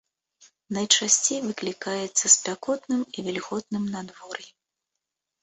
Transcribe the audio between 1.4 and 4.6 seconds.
выклікаецца спякотным і вільготным надвор'ем.